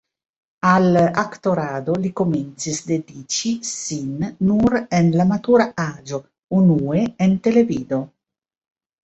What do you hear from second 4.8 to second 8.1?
en la matura aĝo, unue en televido.